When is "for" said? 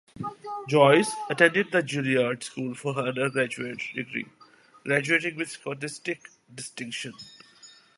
2.73-2.95